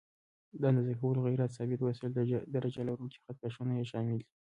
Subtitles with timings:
[0.59, 2.11] د اندازه کولو غیر ثابت وسایل:
[2.55, 4.27] درجه لرونکي خط کشونه یې شامل دي.